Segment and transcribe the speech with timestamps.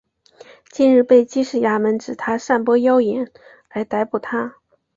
[0.71, 3.31] 近日被缉事衙门指他散播妖言
[3.69, 4.55] 而逮捕他。